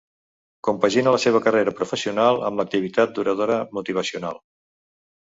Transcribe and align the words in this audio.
Compagina 0.67 1.11
la 1.15 1.19
seva 1.25 1.41
carrera 1.47 1.73
professional 1.79 2.41
amb 2.47 2.63
l'activitat 2.63 3.13
d'oradora 3.19 3.59
motivacional. 3.81 4.41